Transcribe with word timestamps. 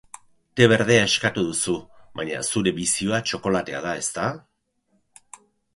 Te 0.59 0.67
berdea 0.71 1.03
eskatu 1.09 1.43
duzu, 1.49 1.75
baina 2.21 2.41
zure 2.49 2.75
bizioa 2.81 3.21
txokolatea 3.29 3.87
da, 3.89 3.97
ezta? 4.07 4.29